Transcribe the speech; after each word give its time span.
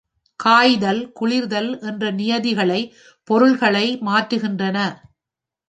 காய்தல் 0.39 1.01
குளிர்தல் 1.11 1.69
என்ற 1.81 2.11
நியதிகளை 2.11 2.81
பொருள்களை 3.27 3.85
மாற்றுகின்றன. 4.01 4.77